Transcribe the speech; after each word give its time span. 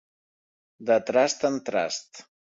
De 0.91 0.97
trast 1.11 1.47
en 1.51 1.61
trast. 1.69 2.23